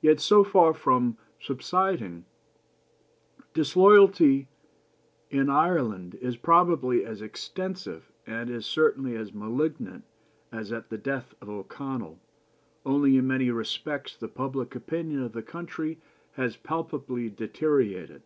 [0.00, 2.24] Yet, so far from subsiding,
[3.52, 4.48] disloyalty
[5.28, 10.04] in Ireland is probably as extensive, and is certainly as malignant,
[10.50, 12.18] as at the death of O'Connell,
[12.86, 16.00] only in many respects the public opinion of the country
[16.36, 18.22] has palpably deteriorated.